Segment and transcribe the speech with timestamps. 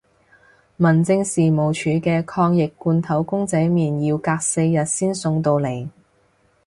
[0.77, 5.87] 民政事務署啲抗疫罐頭公仔麵要隔四日先送到嚟